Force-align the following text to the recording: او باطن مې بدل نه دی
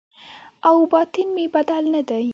او 0.67 0.77
باطن 0.91 1.27
مې 1.35 1.45
بدل 1.55 1.83
نه 1.95 2.01
دی 2.09 2.25